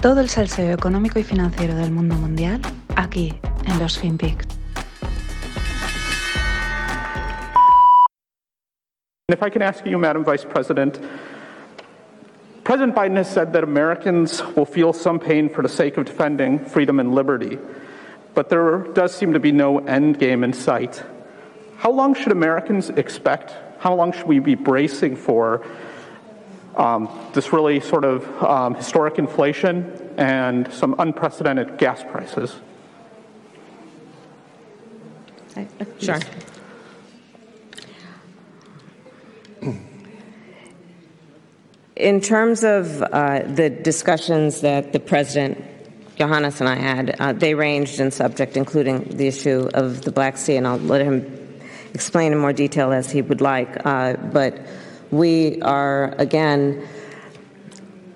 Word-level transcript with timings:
Todo 0.00 0.20
el 0.20 0.28
salseo 0.28 0.72
económico 0.72 1.18
y 1.18 1.24
financiero 1.24 1.74
del 1.74 1.90
mundo 1.90 2.14
mundial 2.14 2.60
aquí 2.94 3.34
en 3.66 3.78
los 3.80 3.98
FinPix. 3.98 4.46
If 9.28 9.42
I 9.42 9.50
can 9.50 9.60
ask 9.60 9.84
you, 9.84 9.98
Madam 9.98 10.24
Vice 10.24 10.44
President, 10.44 11.00
President 12.62 12.94
Biden 12.94 13.16
has 13.16 13.28
said 13.28 13.52
that 13.54 13.64
Americans 13.64 14.40
will 14.54 14.64
feel 14.64 14.92
some 14.92 15.18
pain 15.18 15.48
for 15.48 15.62
the 15.62 15.68
sake 15.68 15.96
of 15.96 16.04
defending 16.04 16.60
freedom 16.60 17.00
and 17.00 17.12
liberty, 17.12 17.58
but 18.34 18.48
there 18.50 18.86
does 18.94 19.12
seem 19.12 19.32
to 19.32 19.40
be 19.40 19.50
no 19.50 19.78
end 19.78 20.20
game 20.20 20.44
in 20.44 20.52
sight. 20.52 21.02
How 21.78 21.90
long 21.90 22.14
should 22.14 22.30
Americans 22.30 22.90
expect? 22.90 23.52
How 23.80 23.96
long 23.96 24.12
should 24.12 24.28
we 24.28 24.38
be 24.38 24.54
bracing 24.54 25.16
for 25.16 25.66
um, 26.78 27.08
this 27.34 27.52
really 27.52 27.80
sort 27.80 28.04
of 28.04 28.26
um, 28.42 28.74
historic 28.74 29.18
inflation 29.18 30.14
and 30.16 30.72
some 30.72 30.94
unprecedented 30.98 31.76
gas 31.76 32.02
prices? 32.04 32.56
Sure. 35.98 36.20
In 41.96 42.20
terms 42.20 42.62
of 42.62 43.02
uh, 43.02 43.42
the 43.42 43.68
discussions 43.68 44.60
that 44.60 44.92
the 44.92 45.00
President, 45.00 45.64
Johannes, 46.14 46.60
and 46.60 46.68
I 46.68 46.76
had, 46.76 47.16
uh, 47.18 47.32
they 47.32 47.54
ranged 47.54 47.98
in 47.98 48.12
subject, 48.12 48.56
including 48.56 49.16
the 49.16 49.26
issue 49.26 49.68
of 49.74 50.02
the 50.02 50.12
Black 50.12 50.36
Sea, 50.36 50.54
and 50.56 50.66
I'll 50.68 50.78
let 50.78 51.02
him 51.02 51.60
explain 51.94 52.30
in 52.30 52.38
more 52.38 52.52
detail 52.52 52.92
as 52.92 53.10
he 53.10 53.20
would 53.20 53.40
like. 53.40 53.84
Uh, 53.84 54.14
but 54.14 54.60
we 55.10 55.60
are, 55.62 56.14
again, 56.18 56.86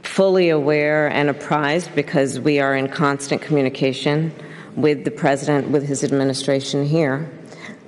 fully 0.03 0.50
aware 0.50 1.08
and 1.08 1.30
apprised 1.30 1.94
because 1.94 2.39
we 2.39 2.58
are 2.61 2.77
in 2.77 2.89
constant 2.89 3.41
communication 3.41 4.33
with 4.77 5.05
the 5.05 5.11
President, 5.11 5.70
with 5.70 5.86
his 5.86 6.05
administration 6.05 6.84
here, 6.84 7.30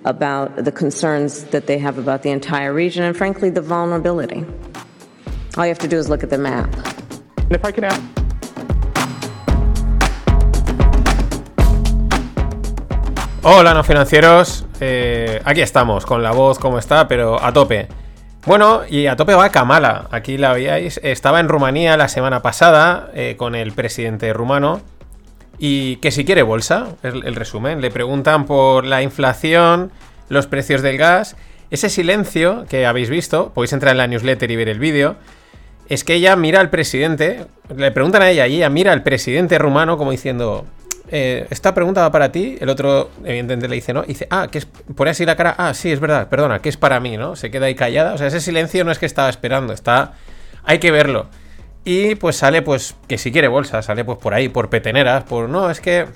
about 0.05 0.65
the 0.65 0.73
concerns 0.73 1.45
that 1.45 1.67
they 1.67 1.79
have 1.79 1.99
about 1.99 2.23
the 2.23 2.31
entire 2.31 2.73
region 2.73 3.05
and, 3.05 3.17
frankly, 3.17 3.51
the 3.51 3.61
vulnerability. 3.61 4.45
All 5.57 5.65
you 5.65 5.69
have 5.69 5.79
to 5.81 5.89
do 5.89 5.99
is 5.99 6.09
look 6.09 6.23
at 6.23 6.31
the 6.31 6.39
map. 6.39 6.75
And 7.37 7.53
if 7.53 7.65
I 7.65 7.73
can 7.73 7.85
ask. 7.85 8.03
Hola, 13.43 13.75
no 13.75 13.85
financieros. 13.85 14.65
Eh, 14.81 15.43
aquí 15.45 15.61
estamos, 15.61 16.07
con 16.07 16.23
la 16.23 16.33
voz 16.33 16.59
como 16.59 16.79
está, 16.79 17.07
pero 17.07 17.39
a 17.43 17.53
tope. 17.53 18.04
Bueno, 18.47 18.83
y 18.89 19.07
a 19.07 19.17
tope 19.17 19.35
va 19.35 19.49
Kamala. 19.49 20.07
Aquí 20.11 20.37
la 20.37 20.53
veíais. 20.53 21.01
Estaba 21.03 21.41
en 21.41 21.49
Rumanía 21.49 21.97
la 21.97 22.09
semana 22.09 22.43
pasada 22.43 23.11
eh, 23.15 23.37
con 23.39 23.55
el 23.55 23.73
presidente 23.73 24.33
rumano. 24.35 24.83
Y 25.59 25.97
que 25.97 26.11
si 26.11 26.27
quiere 26.27 26.43
bolsa, 26.43 26.89
el 27.03 27.35
resumen. 27.37 27.81
Le 27.81 27.91
preguntan 27.91 28.45
por 28.45 28.85
la 28.85 29.03
inflación, 29.03 29.93
los 30.29 30.47
precios 30.47 30.83
del 30.83 30.99
gas. 30.99 31.37
Ese 31.71 31.89
silencio 31.89 32.67
que 32.69 32.87
habéis 32.87 33.09
visto, 33.09 33.53
podéis 33.55 33.73
entrar 33.73 33.93
en 33.93 33.99
la 33.99 34.07
newsletter 34.09 34.51
y 34.51 34.57
ver 34.57 34.69
el 34.69 34.79
vídeo. 34.79 35.17
Es 35.89 36.05
que 36.05 36.15
ella 36.15 36.37
mira 36.37 36.61
al 36.61 36.71
presidente, 36.71 37.47
le 37.75 37.91
preguntan 37.93 38.23
a 38.23 38.31
ella 38.31 38.47
y 38.47 38.57
ella 38.57 38.69
mira 38.69 38.93
al 38.93 39.03
presidente 39.03 39.59
rumano 39.59 39.97
como 39.97 40.11
diciendo, 40.11 40.67
eh, 41.09 41.47
esta 41.51 41.75
pregunta 41.75 42.01
va 42.01 42.11
para 42.11 42.33
ti, 42.33 42.57
el 42.61 42.69
otro 42.69 43.11
evidentemente 43.25 43.69
le 43.69 43.75
dice 43.75 43.93
no, 43.93 44.03
dice, 44.03 44.27
ah, 44.31 44.49
que 44.51 44.59
es, 44.59 44.67
pone 44.67 45.11
así 45.11 45.27
la 45.27 45.37
cara, 45.37 45.55
ah, 45.59 45.75
sí, 45.75 45.93
es 45.93 46.01
verdad, 46.01 46.29
perdona, 46.29 46.61
que 46.61 46.69
es 46.69 46.77
para 46.77 46.99
mí, 47.01 47.17
¿no? 47.17 47.37
Se 47.37 47.51
queda 47.51 47.67
ahí 47.67 47.75
callada, 47.75 48.15
o 48.15 48.19
sea, 48.19 48.29
ese 48.29 48.41
silencio 48.41 48.85
no 48.85 48.91
es 48.91 48.99
que 48.99 49.07
estaba 49.07 49.29
esperando, 49.29 49.73
está, 49.73 50.15
hay 50.65 50.79
que 50.79 50.91
verlo. 50.91 51.27
Y 51.85 52.15
pues 52.15 52.37
sale, 52.37 52.63
pues, 52.63 52.97
que 53.07 53.19
si 53.19 53.31
quiere 53.31 53.49
bolsa, 53.49 53.83
sale 53.83 54.05
pues 54.05 54.19
por 54.19 54.33
ahí, 54.33 54.49
por 54.49 54.71
peteneras, 54.71 55.25
por, 55.25 55.51
no, 55.51 55.71
es 55.71 55.81
que 55.81 56.07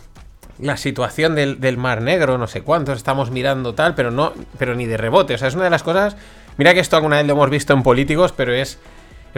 la 0.59 0.79
situación 0.79 1.35
del, 1.35 1.61
del 1.61 1.77
Mar 1.77 2.01
Negro, 2.01 2.39
no 2.39 2.47
sé 2.47 2.63
cuántos, 2.63 2.97
estamos 2.97 3.31
mirando 3.31 3.75
tal, 3.75 3.95
pero 3.95 4.11
no, 4.11 4.33
pero 4.57 4.75
ni 4.75 4.87
de 4.87 4.97
rebote, 4.97 5.35
o 5.35 5.39
sea, 5.39 5.49
es 5.49 5.55
una 5.55 5.65
de 5.65 5.71
las 5.71 5.83
cosas, 5.83 6.17
mira 6.57 6.73
que 6.73 6.81
esto 6.81 6.97
alguna 6.97 7.19
vez 7.19 7.27
lo 7.27 7.35
hemos 7.35 7.51
visto 7.51 7.75
en 7.75 7.83
políticos, 7.83 8.33
pero 8.35 8.55
es 8.55 8.79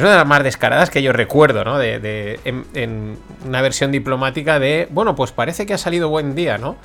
es 0.00 0.02
una 0.02 0.12
de 0.12 0.16
las 0.16 0.26
más 0.26 0.42
descaradas 0.42 0.88
que 0.88 1.02
yo 1.02 1.12
recuerdo, 1.12 1.62
¿no? 1.62 1.78
De, 1.78 2.40
en, 2.44 3.18
una 3.46 3.60
versión 3.60 3.92
diplomática 3.92 4.58
de, 4.58 4.88
bueno, 4.90 5.14
pues 5.14 5.30
parece 5.30 5.66
que 5.66 5.74
ha 5.74 5.78
salido 5.78 6.08
buen 6.08 6.34
día, 6.34 6.56
¿no? 6.56 6.76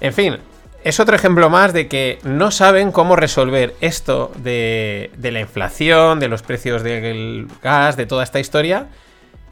En 0.00 0.12
fin, 0.12 0.38
es 0.82 0.98
otro 0.98 1.14
ejemplo 1.14 1.48
más 1.48 1.72
de 1.72 1.86
que 1.86 2.18
no 2.24 2.50
saben 2.50 2.90
cómo 2.90 3.14
resolver 3.14 3.76
esto 3.80 4.32
de, 4.36 5.12
de 5.16 5.30
la 5.30 5.38
inflación, 5.38 6.18
de 6.18 6.26
los 6.26 6.42
precios 6.42 6.82
del 6.82 7.46
gas, 7.62 7.96
de 7.96 8.06
toda 8.06 8.24
esta 8.24 8.40
historia, 8.40 8.88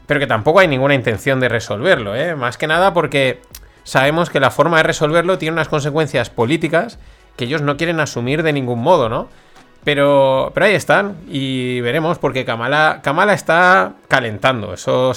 pero 0.05 0.19
que 0.19 0.27
tampoco 0.27 0.59
hay 0.59 0.67
ninguna 0.67 0.93
intención 0.93 1.39
de 1.39 1.47
resolverlo, 1.47 2.17
¿eh? 2.17 2.35
Más 2.35 2.57
que 2.57 2.67
nada 2.67 2.93
porque 2.93 3.39
sabemos 3.85 4.29
que 4.29 4.41
la 4.41 4.51
forma 4.51 4.75
de 4.75 4.83
resolverlo 4.83 5.37
tiene 5.37 5.53
unas 5.53 5.69
consecuencias 5.69 6.29
políticas 6.29 6.99
que 7.37 7.45
ellos 7.45 7.61
no 7.61 7.77
quieren 7.77 8.01
asumir 8.01 8.43
de 8.43 8.51
ningún 8.51 8.81
modo, 8.81 9.07
¿no? 9.07 9.29
Pero, 9.83 10.51
pero 10.53 10.65
ahí 10.65 10.75
están 10.75 11.17
y 11.29 11.79
veremos 11.81 12.17
porque 12.17 12.45
Kamala, 12.45 12.99
Kamala 13.01 13.33
está 13.33 13.93
calentando. 14.07 14.73
Eso, 14.73 15.13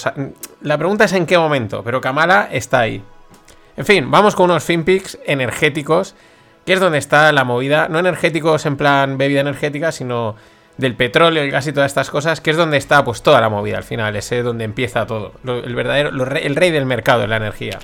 la 0.60 0.78
pregunta 0.78 1.04
es 1.04 1.12
en 1.12 1.26
qué 1.26 1.36
momento, 1.36 1.82
pero 1.82 2.00
Kamala 2.00 2.48
está 2.50 2.80
ahí. 2.80 3.02
En 3.76 3.84
fin, 3.84 4.10
vamos 4.10 4.34
con 4.34 4.50
unos 4.50 4.64
FinPix 4.64 5.18
energéticos, 5.26 6.14
que 6.64 6.74
es 6.74 6.80
donde 6.80 6.98
está 6.98 7.32
la 7.32 7.44
movida. 7.44 7.88
No 7.88 7.98
energéticos 7.98 8.64
en 8.66 8.76
plan 8.76 9.18
bebida 9.18 9.40
energética, 9.40 9.90
sino 9.90 10.36
del 10.76 10.94
petróleo, 10.94 11.42
el 11.42 11.50
gas 11.50 11.66
y 11.66 11.72
todas 11.72 11.90
estas 11.90 12.10
cosas, 12.10 12.40
que 12.40 12.50
es 12.50 12.56
donde 12.56 12.76
está 12.76 13.04
pues 13.04 13.22
toda 13.22 13.40
la 13.40 13.48
movida 13.48 13.78
al 13.78 13.84
final, 13.84 14.14
es 14.16 14.30
donde 14.42 14.64
empieza 14.64 15.06
todo. 15.06 15.32
el 15.44 15.74
verdadero, 15.74 16.10
el 16.10 16.56
rey 16.56 16.70
del 16.70 16.86
mercado 16.86 17.22
de 17.22 17.28
la 17.28 17.36
energía. 17.36 17.78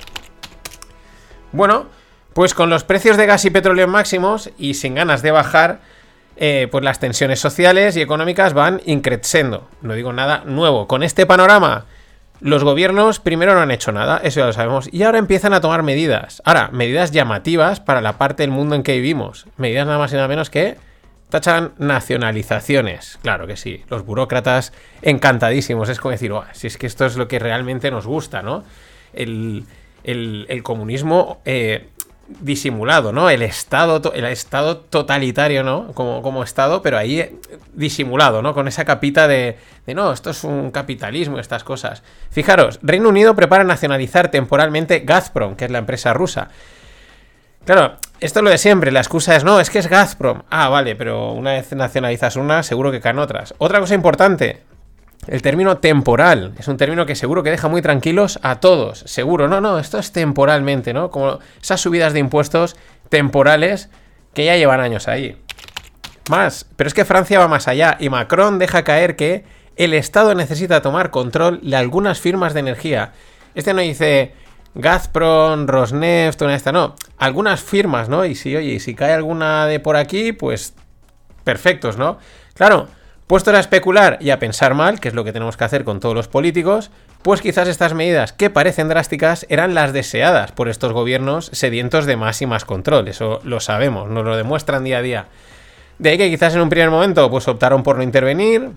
Bueno, 1.51 1.87
pues 2.33 2.53
con 2.53 2.69
los 2.69 2.83
precios 2.83 3.17
de 3.17 3.25
gas 3.25 3.45
y 3.45 3.49
petróleo 3.49 3.87
máximos 3.87 4.51
y 4.57 4.75
sin 4.75 4.95
ganas 4.95 5.21
de 5.21 5.31
bajar 5.31 5.79
eh, 6.41 6.69
pues 6.71 6.85
las 6.85 6.99
tensiones 6.99 7.41
sociales 7.41 7.97
y 7.97 8.01
económicas 8.01 8.53
van 8.53 8.81
increciendo. 8.85 9.67
No 9.81 9.93
digo 9.93 10.13
nada 10.13 10.43
nuevo. 10.45 10.87
Con 10.87 11.03
este 11.03 11.25
panorama, 11.25 11.83
los 12.39 12.63
gobiernos 12.63 13.19
primero 13.19 13.53
no 13.53 13.59
han 13.59 13.71
hecho 13.71 13.91
nada, 13.91 14.21
eso 14.23 14.39
ya 14.39 14.45
lo 14.45 14.53
sabemos, 14.53 14.87
y 14.89 15.03
ahora 15.03 15.17
empiezan 15.17 15.53
a 15.53 15.59
tomar 15.59 15.83
medidas. 15.83 16.41
Ahora, 16.45 16.69
medidas 16.71 17.11
llamativas 17.11 17.81
para 17.81 17.99
la 17.99 18.17
parte 18.17 18.43
del 18.43 18.51
mundo 18.51 18.75
en 18.75 18.83
que 18.83 18.93
vivimos. 18.93 19.47
Medidas 19.57 19.85
nada 19.85 19.97
más 19.97 20.13
y 20.13 20.15
nada 20.15 20.29
menos 20.29 20.49
que 20.49 20.77
tachan 21.27 21.73
nacionalizaciones. 21.77 23.19
Claro 23.21 23.45
que 23.45 23.57
sí, 23.57 23.83
los 23.89 24.05
burócratas 24.05 24.71
encantadísimos. 25.01 25.89
Es 25.89 25.99
como 25.99 26.13
decir, 26.13 26.31
si 26.53 26.67
es 26.67 26.77
que 26.77 26.87
esto 26.87 27.05
es 27.05 27.17
lo 27.17 27.27
que 27.27 27.39
realmente 27.39 27.91
nos 27.91 28.07
gusta, 28.07 28.41
¿no? 28.41 28.63
El, 29.11 29.65
comunismo 30.63 31.41
eh, 31.43 31.89
disimulado, 32.39 33.11
¿no? 33.11 33.29
El 33.29 33.41
estado, 33.41 34.13
el 34.13 34.25
estado 34.25 34.77
totalitario, 34.77 35.63
¿no? 35.63 35.91
Como, 35.93 36.21
como 36.21 36.43
estado, 36.43 36.81
pero 36.81 36.97
ahí 36.97 37.19
eh, 37.19 37.35
disimulado, 37.73 38.41
¿no? 38.41 38.53
Con 38.53 38.67
esa 38.67 38.85
capita 38.85 39.27
de, 39.27 39.57
de, 39.85 39.93
no, 39.95 40.11
esto 40.13 40.29
es 40.29 40.43
un 40.43 40.71
capitalismo 40.71 41.39
estas 41.39 41.63
cosas. 41.63 42.03
Fijaros, 42.29 42.79
Reino 42.83 43.09
Unido 43.09 43.35
prepara 43.35 43.63
nacionalizar 43.63 44.29
temporalmente 44.29 44.99
Gazprom, 44.99 45.55
que 45.55 45.65
es 45.65 45.71
la 45.71 45.79
empresa 45.79 46.13
rusa. 46.13 46.49
Claro, 47.65 47.97
esto 48.19 48.39
es 48.39 48.43
lo 48.43 48.49
de 48.49 48.57
siempre, 48.57 48.91
la 48.91 48.99
excusa 48.99 49.35
es, 49.35 49.43
no, 49.43 49.59
es 49.59 49.69
que 49.69 49.79
es 49.79 49.87
Gazprom. 49.87 50.43
Ah, 50.49 50.69
vale, 50.69 50.95
pero 50.95 51.33
una 51.33 51.53
vez 51.53 51.71
nacionalizas 51.73 52.35
una, 52.35 52.63
seguro 52.63 52.91
que 52.91 53.01
caen 53.01 53.19
otras. 53.19 53.53
Otra 53.57 53.79
cosa 53.79 53.95
importante, 53.95 54.61
el 55.29 55.43
término 55.43 55.77
temporal 55.77 56.55
es 56.57 56.67
un 56.67 56.77
término 56.77 57.05
que 57.05 57.15
seguro 57.15 57.43
que 57.43 57.51
deja 57.51 57.67
muy 57.67 57.83
tranquilos 57.83 58.39
a 58.41 58.59
todos. 58.59 59.03
Seguro, 59.05 59.47
no, 59.47 59.61
no, 59.61 59.77
esto 59.77 59.99
es 59.99 60.11
temporalmente, 60.11 60.91
¿no? 60.91 61.11
Como 61.11 61.37
esas 61.61 61.79
subidas 61.79 62.13
de 62.13 62.19
impuestos 62.19 62.75
temporales 63.09 63.91
que 64.33 64.45
ya 64.45 64.57
llevan 64.57 64.79
años 64.79 65.07
ahí. 65.07 65.39
Más, 66.31 66.65
pero 66.75 66.87
es 66.87 66.95
que 66.95 67.05
Francia 67.05 67.37
va 67.37 67.47
más 67.47 67.67
allá 67.67 67.95
y 67.99 68.09
Macron 68.09 68.57
deja 68.57 68.83
caer 68.83 69.15
que 69.15 69.43
el 69.75 69.93
Estado 69.93 70.33
necesita 70.33 70.81
tomar 70.81 71.11
control 71.11 71.59
de 71.61 71.75
algunas 71.75 72.19
firmas 72.19 72.55
de 72.55 72.61
energía. 72.61 73.13
Este 73.53 73.75
no 73.75 73.81
dice 73.81 74.33
Gazprom, 74.73 75.67
Rosneft, 75.67 76.41
una 76.41 76.51
de 76.51 76.57
estas, 76.57 76.73
no. 76.73 76.95
Algunas 77.19 77.61
firmas, 77.61 78.09
¿no? 78.09 78.25
Y 78.25 78.33
si, 78.33 78.55
oye, 78.55 78.71
y 78.71 78.79
si 78.79 78.95
cae 78.95 79.13
alguna 79.13 79.67
de 79.67 79.79
por 79.79 79.95
aquí, 79.95 80.31
pues 80.31 80.73
perfectos, 81.43 81.97
¿no? 81.97 82.17
Claro, 82.55 82.87
Puesto 83.29 83.51
a 83.51 83.59
especular 83.59 84.17
y 84.21 84.31
a 84.31 84.39
pensar 84.39 84.73
mal, 84.73 84.99
que 84.99 85.07
es 85.07 85.13
lo 85.13 85.23
que 85.23 85.31
tenemos 85.31 85.55
que 85.55 85.63
hacer 85.63 85.83
con 85.83 85.99
todos 85.99 86.15
los 86.15 86.27
políticos, 86.27 86.89
pues 87.21 87.43
quizás 87.43 87.67
estas 87.67 87.93
medidas 87.93 88.33
que 88.33 88.49
parecen 88.49 88.87
drásticas 88.87 89.45
eran 89.49 89.75
las 89.75 89.93
deseadas 89.93 90.51
por 90.51 90.67
estos 90.67 90.93
gobiernos 90.93 91.51
sedientos 91.53 92.07
de 92.07 92.17
más 92.17 92.41
y 92.41 92.47
más 92.47 92.65
control. 92.65 93.07
Eso 93.07 93.39
lo 93.43 93.59
sabemos, 93.59 94.09
nos 94.09 94.25
lo 94.25 94.35
demuestran 94.35 94.83
día 94.83 94.97
a 94.97 95.01
día. 95.03 95.25
De 95.99 96.09
ahí 96.09 96.17
que 96.17 96.27
quizás 96.27 96.55
en 96.55 96.61
un 96.61 96.69
primer 96.69 96.89
momento 96.89 97.29
pues 97.29 97.47
optaron 97.47 97.83
por 97.83 97.97
no 97.97 98.01
intervenir, 98.01 98.71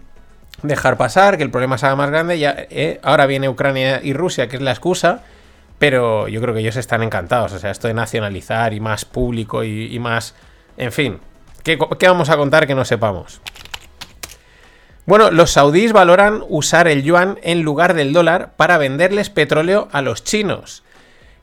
dejar 0.62 0.98
pasar, 0.98 1.38
que 1.38 1.44
el 1.44 1.50
problema 1.50 1.78
se 1.78 1.86
haga 1.86 1.96
más 1.96 2.10
grande. 2.10 2.38
Ya, 2.38 2.54
eh, 2.54 3.00
ahora 3.02 3.24
viene 3.24 3.48
Ucrania 3.48 4.02
y 4.02 4.12
Rusia, 4.12 4.48
que 4.50 4.56
es 4.56 4.62
la 4.62 4.72
excusa, 4.72 5.22
pero 5.78 6.28
yo 6.28 6.42
creo 6.42 6.52
que 6.52 6.60
ellos 6.60 6.76
están 6.76 7.02
encantados. 7.02 7.54
O 7.54 7.58
sea, 7.58 7.70
esto 7.70 7.88
de 7.88 7.94
nacionalizar 7.94 8.74
y 8.74 8.80
más 8.80 9.06
público 9.06 9.64
y, 9.64 9.98
más... 9.98 10.34
En 10.76 10.92
fin, 10.92 11.20
¿qué, 11.62 11.78
¿qué 11.98 12.06
vamos 12.06 12.28
a 12.28 12.36
contar 12.36 12.66
que 12.66 12.74
no 12.74 12.84
sepamos? 12.84 13.40
Bueno, 15.04 15.30
los 15.30 15.50
saudíes 15.50 15.92
valoran 15.92 16.44
usar 16.48 16.86
el 16.86 17.02
yuan 17.02 17.38
en 17.42 17.62
lugar 17.62 17.94
del 17.94 18.12
dólar 18.12 18.52
para 18.56 18.78
venderles 18.78 19.30
petróleo 19.30 19.88
a 19.90 20.00
los 20.00 20.22
chinos. 20.22 20.84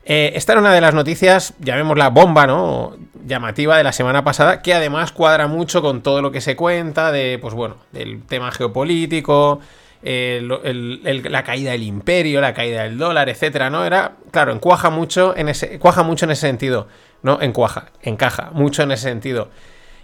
Eh, 0.06 0.32
esta 0.34 0.52
era 0.52 0.62
una 0.62 0.72
de 0.72 0.80
las 0.80 0.94
noticias, 0.94 1.54
llamémosla 1.58 2.08
bomba, 2.08 2.46
¿no? 2.46 2.96
Llamativa 3.26 3.76
de 3.76 3.84
la 3.84 3.92
semana 3.92 4.24
pasada, 4.24 4.62
que 4.62 4.72
además 4.72 5.12
cuadra 5.12 5.46
mucho 5.46 5.82
con 5.82 6.02
todo 6.02 6.22
lo 6.22 6.32
que 6.32 6.40
se 6.40 6.56
cuenta 6.56 7.12
de, 7.12 7.38
pues 7.38 7.52
bueno, 7.52 7.76
del 7.92 8.22
tema 8.22 8.50
geopolítico, 8.50 9.60
la 10.02 11.44
caída 11.44 11.72
del 11.72 11.82
imperio, 11.82 12.40
la 12.40 12.54
caída 12.54 12.84
del 12.84 12.96
dólar, 12.96 13.28
etcétera, 13.28 13.68
¿no? 13.68 13.84
Era, 13.84 14.12
claro, 14.30 14.52
encuaja 14.52 14.88
mucho 14.88 15.36
en 15.36 15.50
ese, 15.50 15.78
cuaja 15.78 16.02
mucho 16.02 16.24
en 16.24 16.30
ese 16.30 16.46
sentido, 16.46 16.88
¿no? 17.22 17.40
Encuaja, 17.42 17.90
encaja 18.00 18.50
mucho 18.52 18.82
en 18.82 18.92
ese 18.92 19.02
sentido. 19.02 19.50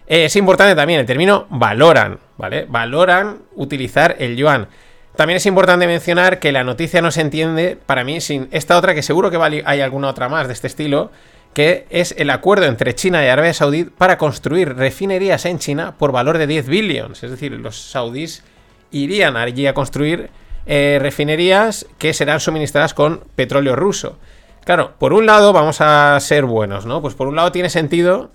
Eh, 0.07 0.27
es 0.27 0.37
importante 0.37 0.75
también 0.75 1.01
el 1.01 1.07
término 1.07 1.47
valoran, 1.51 2.19
¿vale? 2.39 2.67
Valoran 2.69 3.39
utilizar 3.55 4.17
el 4.19 4.37
yuan. 4.37 4.69
También 5.17 5.39
es 5.39 5.47
importante 5.47 5.87
mencionar 5.87 6.39
que 6.39 6.53
la 6.53 6.63
noticia 6.63 7.01
no 7.01 7.11
se 7.11 7.23
entiende 7.23 7.79
para 7.87 8.05
mí 8.05 8.21
sin 8.21 8.49
esta 8.51 8.77
otra, 8.77 8.95
que 8.95 9.03
seguro 9.03 9.31
que 9.31 9.63
hay 9.65 9.81
alguna 9.81 10.09
otra 10.09 10.29
más 10.29 10.47
de 10.47 10.53
este 10.53 10.67
estilo, 10.67 11.11
que 11.55 11.87
es 11.89 12.15
el 12.19 12.29
acuerdo 12.29 12.67
entre 12.67 12.95
China 12.95 13.25
y 13.25 13.29
Arabia 13.29 13.55
Saudí 13.55 13.85
para 13.85 14.19
construir 14.19 14.77
refinerías 14.77 15.47
en 15.47 15.59
China 15.59 15.95
por 15.97 16.13
valor 16.13 16.37
de 16.37 16.47
10 16.47 16.67
billones. 16.69 17.23
Es 17.23 17.31
decir, 17.31 17.53
los 17.53 17.81
saudíes 17.81 18.45
irían 18.91 19.39
allí 19.39 19.67
a 19.67 19.73
construir 19.73 20.29
eh, 20.67 20.99
refinerías 21.01 21.87
que 21.97 22.13
serán 22.13 22.41
suministradas 22.41 22.93
con 22.93 23.23
petróleo 23.37 23.75
ruso. 23.75 24.19
Claro, 24.65 24.97
por 24.99 25.15
un 25.15 25.25
lado 25.25 25.55
vamos 25.55 25.81
a 25.81 26.21
ser 26.21 26.45
buenos, 26.45 26.85
¿no? 26.85 27.01
Pues 27.01 27.15
por 27.15 27.27
un 27.27 27.37
lado 27.37 27.53
tiene 27.53 27.71
sentido 27.71 28.31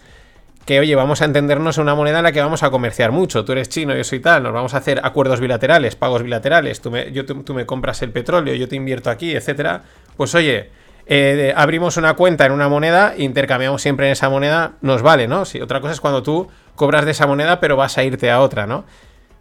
que, 0.66 0.80
oye, 0.80 0.96
vamos 0.96 1.22
a 1.22 1.25
entendernos 1.25 1.78
en 1.78 1.84
una 1.84 1.96
moneda 1.96 2.19
en 2.19 2.24
la 2.24 2.31
que 2.31 2.42
vamos 2.42 2.63
a 2.63 2.69
comerciar 2.69 3.12
mucho. 3.12 3.44
Tú 3.44 3.52
eres 3.54 3.69
chino, 3.69 3.96
yo 3.96 4.04
soy 4.04 4.19
tal, 4.19 4.44
nos 4.44 4.54
vamos 4.54 4.74
a 4.74 4.78
hacer 4.78 5.02
acuerdos 5.04 5.40
bilaterales, 5.40 5.96
pagos 5.96 6.24
bilaterales, 6.24 6.81
tú 6.81 6.92
me, 6.92 7.12
yo, 7.12 7.25
tú, 7.25 7.54
me 7.54 7.66
compras 7.66 8.02
el 8.02 8.12
petróleo, 8.12 8.54
yo 8.54 8.68
te 8.68 8.75
invierto 8.75 9.10
aquí, 9.10 9.36
etcétera. 9.36 9.84
Pues 10.18 10.36
oye, 10.36 10.69
eh, 11.08 11.54
abrimos 11.56 11.98
una 11.98 12.13
cuenta 12.13 12.46
en 12.46 12.52
una 12.52 12.69
moneda, 12.69 13.16
intercambiamos 13.18 13.81
siempre 13.81 14.06
en 14.06 14.13
esa 14.13 14.30
moneda, 14.30 14.74
nos 14.81 15.02
vale, 15.02 15.28
¿no? 15.28 15.46
Si 15.46 15.60
otra 15.60 15.81
cosa 15.81 15.94
es 15.94 16.02
cuando 16.02 16.22
tú 16.22 16.48
cobras 16.75 17.06
de 17.06 17.12
esa 17.12 17.25
moneda, 17.25 17.60
pero 17.60 17.75
vas 17.75 17.98
a 17.98 18.04
irte 18.04 18.30
a 18.30 18.40
otra, 18.42 18.68
¿no? 18.68 18.86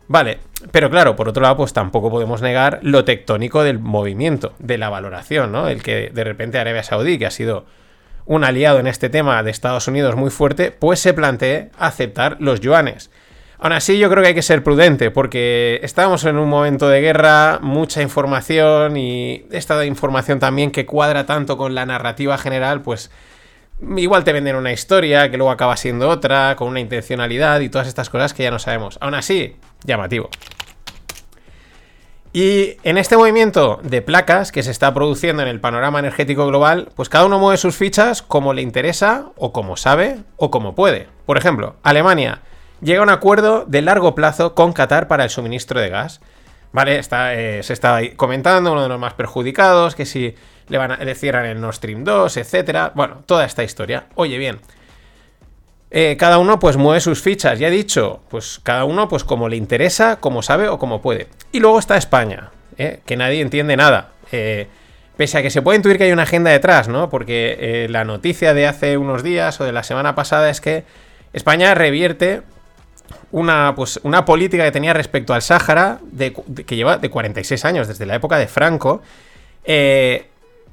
Vale, 0.09 0.41
pero 0.73 0.91
claro, 0.91 1.15
por 1.15 1.29
otro 1.29 1.43
lado, 1.43 1.57
pues 1.59 1.73
tampoco 1.73 2.11
podemos 2.11 2.43
negar 2.43 2.81
lo 2.83 3.05
tectónico 3.05 3.63
del 3.63 3.79
movimiento, 3.79 4.55
de 4.59 4.77
la 4.77 4.89
valoración, 4.89 5.53
¿no? 5.53 5.69
El 5.69 5.85
que 5.85 6.11
de 6.13 6.25
repente 6.25 6.59
Arabia 6.59 6.83
Saudí, 6.83 7.17
que 7.17 7.27
ha 7.27 7.31
sido 7.31 7.65
un 8.31 8.45
aliado 8.45 8.79
en 8.79 8.87
este 8.87 9.09
tema 9.09 9.43
de 9.43 9.51
Estados 9.51 9.89
Unidos 9.89 10.15
muy 10.15 10.31
fuerte, 10.31 10.71
pues 10.71 11.01
se 11.01 11.13
plantee 11.13 11.71
aceptar 11.77 12.37
los 12.39 12.61
yuanes. 12.61 13.11
Aún 13.59 13.73
así, 13.73 13.99
yo 13.99 14.09
creo 14.09 14.23
que 14.23 14.29
hay 14.29 14.35
que 14.37 14.43
ser 14.43 14.63
prudente, 14.63 15.11
porque 15.11 15.81
estamos 15.83 16.25
en 16.25 16.39
un 16.39 16.49
momento 16.49 16.89
de 16.89 17.01
guerra, 17.01 17.59
mucha 17.61 18.03
información 18.03 18.97
y 18.97 19.47
esta 19.51 19.85
información 19.85 20.39
también 20.39 20.71
que 20.71 20.87
cuadra 20.87 21.27
tanto 21.27 21.57
con 21.57 21.75
la 21.75 21.85
narrativa 21.87 22.39
general, 22.39 22.83
pues 22.83 23.11
igual 23.97 24.23
te 24.23 24.33
venden 24.33 24.55
una 24.55 24.73
historia 24.73 25.29
que 25.29 25.37
luego 25.37 25.51
acaba 25.51 25.77
siendo 25.77 26.09
otra, 26.09 26.55
con 26.55 26.69
una 26.69 26.79
intencionalidad 26.79 27.59
y 27.59 27.69
todas 27.69 27.89
estas 27.89 28.11
cosas 28.11 28.33
que 28.33 28.45
ya 28.45 28.53
no 28.53 28.61
sabemos. 28.61 28.97
Aún 29.01 29.15
así, 29.15 29.57
llamativo. 29.83 30.31
Y 32.33 32.77
en 32.85 32.97
este 32.97 33.17
movimiento 33.17 33.81
de 33.83 34.03
placas 34.03 34.53
que 34.53 34.63
se 34.63 34.71
está 34.71 34.95
produciendo 34.95 35.43
en 35.43 35.49
el 35.49 35.61
panorama 35.61 35.99
energético 35.99 36.47
global, 36.47 36.89
pues 36.95 37.09
cada 37.09 37.27
uno 37.27 37.41
mueve 37.41 37.57
sus 37.57 37.75
fichas 37.75 38.23
como 38.23 38.53
le 38.53 38.63
interesa, 38.63 39.33
o 39.37 39.53
como 39.53 39.77
sabe, 39.77 40.19
o 40.37 40.51
como 40.51 40.77
puede. 40.77 41.09
Por 41.27 41.39
ejemplo, 41.39 41.75
Alemania 41.83 42.43
llega 42.81 43.01
a 43.01 43.03
un 43.03 43.11
acuerdo 43.11 43.65
de 43.67 43.83
largo 43.83 44.15
plazo 44.15 44.55
con 44.55 44.73
Qatar 44.73 45.09
para 45.09 45.25
el 45.25 45.31
suministro 45.31 45.81
de 45.81 45.89
gas. 45.89 46.21
¿Vale? 46.73 47.01
Está, 47.01 47.35
eh, 47.35 47.65
se 47.65 47.73
está 47.73 47.99
comentando, 48.15 48.71
uno 48.71 48.85
de 48.85 48.89
los 48.89 49.01
más 49.01 49.15
perjudicados, 49.15 49.97
que 49.97 50.07
si 50.07 50.37
le, 50.69 50.79
van 50.79 50.93
a, 50.93 50.97
le 50.99 51.17
cierran 51.17 51.47
el 51.47 51.61
Nord 51.61 51.75
Stream 51.75 52.05
2, 52.05 52.37
etcétera. 52.37 52.93
Bueno, 52.95 53.25
toda 53.27 53.45
esta 53.45 53.65
historia. 53.65 54.07
Oye, 54.15 54.39
bien, 54.39 54.61
eh, 55.91 56.17
cada 56.17 56.39
uno 56.39 56.61
pues 56.61 56.77
mueve 56.77 57.01
sus 57.01 57.21
fichas, 57.21 57.59
ya 57.59 57.69
he 57.69 57.71
dicho, 57.71 58.21
pues 58.29 58.61
cada 58.63 58.85
uno 58.85 59.09
pues 59.09 59.25
como 59.25 59.49
le 59.49 59.57
interesa, 59.57 60.21
como 60.21 60.43
sabe 60.43 60.69
o 60.69 60.79
como 60.79 61.03
puede. 61.03 61.27
Y 61.51 61.59
luego 61.59 61.79
está 61.79 61.97
España, 61.97 62.51
¿eh? 62.79 63.01
que 63.05 63.17
nadie 63.17 63.41
entiende 63.41 63.77
nada. 63.77 64.11
Eh, 64.31 64.69
pese 65.17 65.39
a 65.39 65.43
que 65.43 65.51
se 65.51 65.63
puede 65.63 65.77
intuir 65.77 65.99
que 65.99 66.05
hay 66.05 66.13
una 66.13 66.23
agenda 66.23 66.51
detrás, 66.51 66.89
¿no? 66.89 67.11
Porque 67.11 67.87
la 67.91 68.05
noticia 68.05 68.55
de 68.55 68.67
hace 68.67 68.97
unos 68.97 69.23
días 69.23 69.61
o 69.61 69.65
de 69.65 69.73
la 69.73 69.83
semana 69.83 70.15
pasada 70.15 70.49
es 70.49 70.63
que 70.63 70.85
España 71.35 71.75
revierte 71.75 72.41
una, 73.31 73.75
pues, 73.77 74.01
una 74.03 74.25
política 74.25 74.65
que 74.65 74.73
tenía 74.73 74.95
respecto 74.95 75.35
al 75.35 75.43
Sáhara, 75.43 75.99
que 76.67 76.77
lleva 76.77 76.97
de 76.97 77.11
46 77.11 77.65
años, 77.67 77.87
desde 77.87 78.07
la 78.07 78.15
época 78.15 78.39
de 78.39 78.47
Franco, 78.47 79.03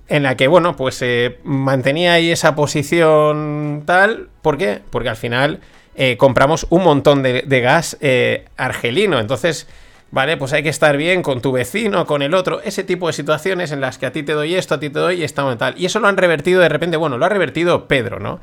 en 0.10 0.24
la 0.24 0.38
que, 0.38 0.48
bueno, 0.48 0.76
pues 0.76 1.04
mantenía 1.44 2.14
ahí 2.14 2.32
esa 2.32 2.56
posición 2.56 3.84
tal. 3.86 4.30
¿Por 4.42 4.58
qué? 4.58 4.82
Porque 4.90 5.10
al 5.10 5.18
final 5.18 5.60
eh, 6.00 6.16
compramos 6.16 6.68
un 6.70 6.84
montón 6.84 7.24
de, 7.24 7.62
gas 7.62 7.98
eh, 8.02 8.46
argelino. 8.56 9.20
Entonces, 9.20 9.68
vale, 10.12 10.38
pues 10.38 10.54
hay 10.54 10.62
que 10.62 10.70
estar 10.70 10.96
bien 10.96 11.24
con 11.24 11.42
tu 11.42 11.52
vecino, 11.52 12.06
con 12.06 12.22
el 12.22 12.36
otro. 12.36 12.62
Ese 12.62 12.84
tipo 12.84 13.08
de 13.08 13.14
situaciones 13.14 13.72
en 13.72 13.82
las 13.82 13.98
que 13.98 14.06
a 14.06 14.12
ti 14.12 14.22
te 14.22 14.34
doy 14.34 14.54
esto, 14.54 14.76
a 14.76 14.80
ti 14.80 14.92
te 14.92 15.00
doy 15.00 15.24
esta 15.24 15.58
tal. 15.58 15.74
Y 15.76 15.88
eso 15.88 16.00
lo 16.00 16.08
han 16.08 16.18
revertido 16.18 16.62
de 16.62 16.70
repente, 16.70 16.98
bueno, 16.98 17.18
lo 17.18 17.26
ha 17.26 17.30
revertido 17.30 17.88
Pedro, 17.88 18.20
¿no? 18.20 18.40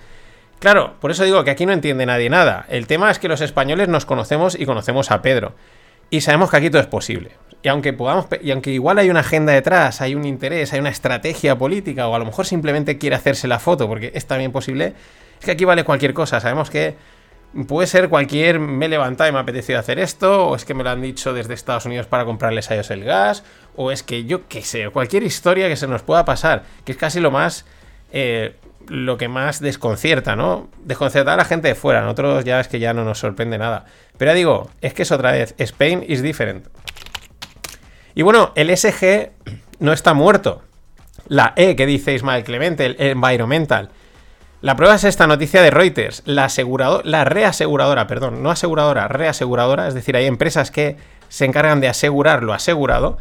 Claro, 0.59 0.95
por 1.01 1.13
eso 1.13 1.25
digo 1.25 1.45
que 1.45 1.51
aquí 1.51 1.65
no 1.65 1.73
entiende 1.73 2.07
nadie 2.07 2.29
nada. 2.29 2.67
El 2.69 2.89
tema 2.89 3.11
es 3.11 3.21
que 3.21 3.29
los 3.29 3.41
españoles 3.41 3.87
nos 3.89 4.05
conocemos 4.05 4.59
y 4.59 4.67
conocemos 4.67 5.13
a 5.13 5.23
Pedro. 5.23 5.55
Y 6.11 6.23
sabemos 6.23 6.51
que 6.51 6.57
aquí 6.57 6.71
todo 6.71 6.81
es 6.81 6.89
posible. 6.89 7.33
Y 7.65 7.69
aunque 7.69 7.95
podamos, 7.95 8.27
y 8.43 8.51
aunque 8.51 8.73
igual 8.73 8.99
hay 8.99 9.09
una 9.09 9.21
agenda 9.21 9.51
detrás, 9.55 10.03
hay 10.03 10.15
un 10.15 10.27
interés, 10.27 10.75
hay 10.75 10.81
una 10.81 10.91
estrategia 10.91 11.57
política, 11.57 12.07
o 12.09 12.15
a 12.15 12.19
lo 12.19 12.27
mejor 12.27 12.45
simplemente 12.45 12.99
quiere 12.99 13.17
hacerse 13.17 13.49
la 13.49 13.59
foto, 13.59 13.89
porque 13.89 14.13
es 14.15 14.27
también 14.27 14.53
posible, 14.53 14.93
es 15.39 15.47
que 15.47 15.53
aquí 15.53 15.65
vale 15.65 15.83
cualquier 15.83 16.13
cosa. 16.13 16.41
Sabemos 16.41 16.69
que 16.69 16.95
puede 17.67 17.87
ser 17.87 18.11
cualquier, 18.11 18.59
me 18.59 18.85
he 18.85 18.89
levantado 18.91 19.31
y 19.31 19.33
me 19.33 19.39
ha 19.39 19.41
apetecido 19.41 19.79
hacer 19.79 19.99
esto, 19.99 20.49
o 20.49 20.57
es 20.57 20.67
que 20.67 20.75
me 20.75 20.85
lo 20.85 20.91
han 20.91 21.01
dicho 21.01 21.33
desde 21.33 21.55
Estados 21.55 21.87
Unidos 21.87 22.07
para 22.07 22.27
comprarles 22.27 22.71
a 22.71 22.75
ellos 22.75 22.91
el 22.91 23.03
gas, 23.03 23.45
o 23.77 23.91
es 23.91 24.03
que 24.03 24.27
yo 24.27 24.47
qué 24.47 24.61
sé, 24.61 24.91
cualquier 24.91 25.23
historia 25.23 25.67
que 25.67 25.77
se 25.77 25.87
nos 25.87 26.03
pueda 26.03 26.27
pasar, 26.27 26.65
que 26.85 26.93
es 26.93 26.99
casi 26.99 27.19
lo 27.19 27.31
más, 27.31 27.65
eh, 28.13 28.57
lo 28.89 29.17
que 29.17 29.29
más 29.29 29.61
desconcierta, 29.61 30.37
¿no? 30.37 30.69
Desconcerta 30.85 31.33
a 31.33 31.37
la 31.39 31.47
gente 31.47 31.69
de 31.69 31.75
fuera, 31.75 32.03
nosotros 32.03 32.45
ya 32.45 32.61
es 32.61 32.69
que 32.69 32.79
ya 32.79 32.93
no 32.93 33.07
nos 33.07 33.21
sorprende 33.21 33.57
nada. 33.57 33.87
Pero 34.19 34.35
digo, 34.35 34.71
es 34.83 34.93
que 34.93 35.05
es 35.05 35.13
otra 35.13 35.33
vez, 35.33 35.55
Spain 35.57 36.05
is 36.07 36.21
different. 36.21 36.67
Y 38.15 38.23
bueno, 38.23 38.53
el 38.55 38.77
SG 38.77 39.31
no 39.81 39.93
está 39.93 40.15
muerto. 40.15 40.63
La 41.27 41.53
E 41.57 41.75
que 41.75 41.87
dice 41.87 42.15
Ismael 42.15 42.45
Clemente, 42.45 42.87
el 42.87 42.97
environmental. 42.99 43.91
La 44.61 44.77
prueba 44.77 44.95
es 44.95 45.05
esta 45.05 45.27
noticia 45.27 45.63
de 45.63 45.71
Reuters. 45.71 46.23
La, 46.25 46.49
la 47.05 47.25
reaseguradora, 47.25 48.07
perdón, 48.07 48.43
no 48.43 48.51
aseguradora, 48.51 49.09
reaseguradora, 49.09 49.89
es 49.89 49.95
decir, 49.95 50.17
hay 50.17 50.27
empresas 50.27 50.71
que 50.71 50.97
se 51.29 51.45
encargan 51.45 51.81
de 51.81 51.89
asegurar 51.89 52.43
lo 52.43 52.53
asegurado. 52.53 53.19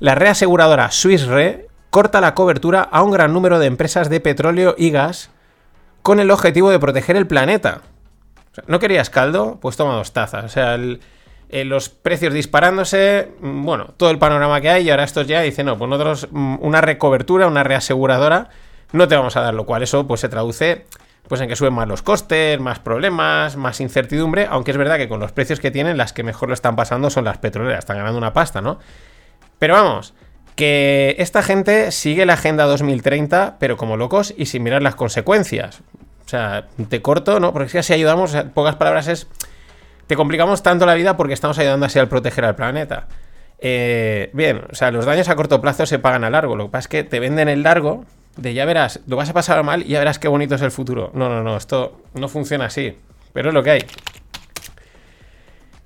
La 0.00 0.14
reaseguradora 0.14 0.90
Swiss 0.90 1.26
Re 1.26 1.66
corta 1.90 2.20
la 2.20 2.34
cobertura 2.34 2.82
a 2.82 3.02
un 3.02 3.10
gran 3.10 3.32
número 3.32 3.58
de 3.58 3.66
empresas 3.66 4.08
de 4.08 4.20
petróleo 4.20 4.74
y 4.78 4.90
gas 4.90 5.30
con 6.02 6.20
el 6.20 6.30
objetivo 6.30 6.70
de 6.70 6.78
proteger 6.78 7.16
el 7.16 7.26
planeta. 7.26 7.80
¿No 8.66 8.78
querías 8.78 9.10
caldo? 9.10 9.58
Pues 9.60 9.76
toma 9.76 9.94
dos 9.94 10.12
tazas. 10.12 10.44
O 10.44 10.48
sea, 10.48 10.74
el, 10.74 11.00
eh, 11.48 11.64
los 11.64 11.88
precios 11.88 12.34
disparándose, 12.34 13.30
mm, 13.40 13.64
bueno, 13.64 13.94
todo 13.96 14.10
el 14.10 14.18
panorama 14.18 14.60
que 14.60 14.70
hay 14.70 14.86
y 14.86 14.90
ahora 14.90 15.04
estos 15.04 15.26
ya 15.26 15.40
dicen, 15.42 15.66
no, 15.66 15.78
pues 15.78 15.88
nosotros 15.88 16.28
mm, 16.30 16.56
una 16.60 16.80
recobertura, 16.80 17.46
una 17.46 17.62
reaseguradora, 17.62 18.50
no 18.92 19.08
te 19.08 19.16
vamos 19.16 19.36
a 19.36 19.40
dar, 19.40 19.54
lo 19.54 19.66
cual 19.66 19.82
eso 19.82 20.06
pues 20.06 20.20
se 20.20 20.28
traduce 20.28 20.86
pues 21.28 21.40
en 21.40 21.48
que 21.48 21.56
suben 21.56 21.72
más 21.74 21.88
los 21.88 22.02
costes, 22.02 22.60
más 22.60 22.78
problemas, 22.78 23.56
más 23.56 23.80
incertidumbre, 23.80 24.46
aunque 24.48 24.70
es 24.70 24.76
verdad 24.76 24.96
que 24.96 25.08
con 25.08 25.20
los 25.20 25.32
precios 25.32 25.60
que 25.60 25.70
tienen, 25.70 25.96
las 25.96 26.12
que 26.12 26.22
mejor 26.22 26.48
lo 26.48 26.54
están 26.54 26.76
pasando 26.76 27.10
son 27.10 27.24
las 27.24 27.38
petroleras, 27.38 27.80
están 27.80 27.96
ganando 27.96 28.18
una 28.18 28.32
pasta, 28.32 28.60
¿no? 28.60 28.78
Pero 29.58 29.74
vamos, 29.74 30.14
que 30.54 31.16
esta 31.18 31.42
gente 31.42 31.90
sigue 31.92 32.26
la 32.26 32.34
Agenda 32.34 32.64
2030, 32.64 33.56
pero 33.58 33.76
como 33.76 33.96
locos 33.96 34.34
y 34.36 34.46
sin 34.46 34.62
mirar 34.62 34.82
las 34.82 34.94
consecuencias. 34.94 35.80
O 36.24 36.28
sea, 36.28 36.66
te 36.88 37.02
corto, 37.02 37.40
¿no? 37.40 37.52
Porque 37.52 37.68
si 37.68 37.78
así 37.78 37.92
ayudamos, 37.92 38.36
pocas 38.54 38.76
palabras 38.76 39.08
es 39.08 39.26
te 40.06 40.16
complicamos 40.16 40.62
tanto 40.62 40.86
la 40.86 40.94
vida 40.94 41.16
porque 41.16 41.34
estamos 41.34 41.58
ayudando 41.58 41.86
así 41.86 41.98
al 41.98 42.08
proteger 42.08 42.44
al 42.44 42.54
planeta. 42.54 43.08
Eh, 43.58 44.30
bien, 44.32 44.62
o 44.70 44.74
sea, 44.74 44.90
los 44.90 45.06
daños 45.06 45.28
a 45.28 45.36
corto 45.36 45.60
plazo 45.60 45.86
se 45.86 45.98
pagan 45.98 46.24
a 46.24 46.30
largo. 46.30 46.56
Lo 46.56 46.66
que 46.66 46.72
pasa 46.72 46.80
es 46.80 46.88
que 46.88 47.04
te 47.04 47.20
venden 47.20 47.48
el 47.48 47.62
largo 47.62 48.04
de 48.36 48.54
ya 48.54 48.64
verás, 48.64 49.00
lo 49.06 49.16
vas 49.16 49.30
a 49.30 49.32
pasar 49.32 49.62
mal 49.62 49.82
y 49.82 49.88
ya 49.88 49.98
verás 49.98 50.18
qué 50.18 50.28
bonito 50.28 50.54
es 50.54 50.62
el 50.62 50.70
futuro. 50.70 51.10
No, 51.14 51.28
no, 51.28 51.42
no, 51.42 51.56
esto 51.56 52.00
no 52.14 52.28
funciona 52.28 52.66
así. 52.66 52.96
Pero 53.32 53.48
es 53.48 53.54
lo 53.54 53.62
que 53.62 53.70
hay. 53.70 53.84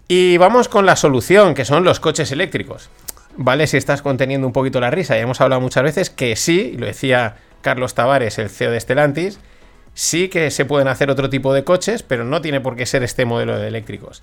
Y 0.08 0.36
vamos 0.38 0.68
con 0.68 0.86
la 0.86 0.96
solución, 0.96 1.54
que 1.54 1.64
son 1.64 1.84
los 1.84 2.00
coches 2.00 2.32
eléctricos. 2.32 2.90
¿Vale? 3.36 3.66
Si 3.68 3.76
estás 3.76 4.02
conteniendo 4.02 4.46
un 4.46 4.52
poquito 4.52 4.80
la 4.80 4.90
risa, 4.90 5.14
ya 5.14 5.22
hemos 5.22 5.40
hablado 5.40 5.60
muchas 5.60 5.84
veces 5.84 6.10
que 6.10 6.34
sí, 6.34 6.74
lo 6.76 6.86
decía 6.86 7.36
Carlos 7.62 7.94
Tavares, 7.94 8.38
el 8.38 8.50
CEO 8.50 8.72
de 8.72 8.80
Stellantis, 8.80 9.38
Sí 10.00 10.30
que 10.30 10.50
se 10.50 10.64
pueden 10.64 10.88
hacer 10.88 11.10
otro 11.10 11.28
tipo 11.28 11.52
de 11.52 11.62
coches, 11.62 12.02
pero 12.02 12.24
no 12.24 12.40
tiene 12.40 12.62
por 12.62 12.74
qué 12.74 12.86
ser 12.86 13.02
este 13.02 13.26
modelo 13.26 13.58
de 13.58 13.68
eléctricos. 13.68 14.22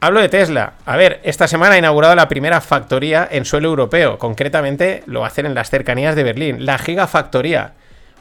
Hablo 0.00 0.20
de 0.20 0.28
Tesla. 0.28 0.72
A 0.86 0.96
ver, 0.96 1.20
esta 1.22 1.46
semana 1.46 1.76
ha 1.76 1.78
inaugurado 1.78 2.16
la 2.16 2.26
primera 2.26 2.60
factoría 2.60 3.28
en 3.30 3.44
suelo 3.44 3.68
europeo. 3.68 4.18
Concretamente 4.18 5.04
lo 5.06 5.24
hacen 5.24 5.46
en 5.46 5.54
las 5.54 5.70
cercanías 5.70 6.16
de 6.16 6.24
Berlín. 6.24 6.66
La 6.66 6.78
Gigafactoría. 6.78 7.74